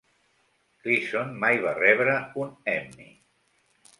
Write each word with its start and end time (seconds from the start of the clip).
Gleason 0.85 1.35
mai 1.43 1.59
va 1.67 1.75
rebre 1.79 2.17
un 2.45 2.57
Emmy. 2.73 3.09